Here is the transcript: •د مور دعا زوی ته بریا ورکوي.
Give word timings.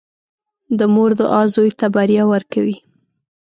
•د 0.77 0.81
مور 0.93 1.11
دعا 1.19 1.41
زوی 1.53 1.71
ته 1.79 1.85
بریا 1.95 2.23
ورکوي. 2.33 2.77